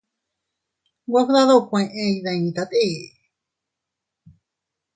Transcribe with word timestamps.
Nwe 1.07 1.21
fdadukue 1.27 1.81
iyditate. 2.05 2.85